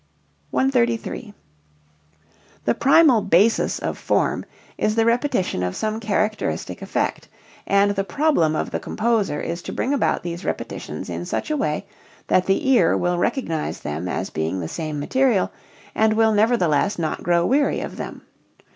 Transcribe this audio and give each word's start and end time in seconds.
133. 0.49 1.31
The 2.65 2.73
primal 2.73 3.21
basis 3.21 3.77
of 3.77 3.99
form 3.99 4.45
is 4.75 4.95
the 4.95 5.05
repetition 5.05 5.61
of 5.61 5.75
some 5.75 5.99
characteristic 5.99 6.81
effect, 6.81 7.27
and 7.67 7.91
the 7.91 8.03
problem 8.03 8.55
of 8.55 8.71
the 8.71 8.79
composer 8.79 9.39
is 9.39 9.61
to 9.61 9.71
bring 9.71 9.93
about 9.93 10.23
these 10.23 10.43
repetitions 10.43 11.07
in 11.07 11.23
such 11.23 11.51
a 11.51 11.55
way 11.55 11.85
that 12.25 12.47
the 12.47 12.67
ear 12.69 12.97
will 12.97 13.19
recognize 13.19 13.81
them 13.81 14.07
as 14.07 14.31
being 14.31 14.59
the 14.59 14.67
same 14.67 14.99
material 14.99 15.51
and 15.93 16.13
will 16.13 16.31
nevertheless 16.33 16.97
not 16.97 17.21
grow 17.21 17.45
weary 17.45 17.79
of 17.79 17.97
them. 17.97 18.23